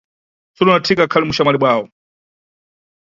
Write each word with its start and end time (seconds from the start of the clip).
Sulo 0.55 0.71
na 0.71 0.79
Thika 0.85 1.05
ukhali 1.05 1.25
buxamwali 1.29 1.59
bwawo. 1.61 1.83